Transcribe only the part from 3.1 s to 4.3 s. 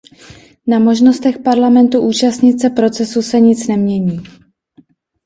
se nic nemění.